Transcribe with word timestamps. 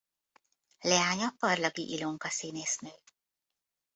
Leánya 0.79 1.35
Parlagi 1.39 1.93
Ilonka 1.93 2.29
színésznő. 2.29 2.89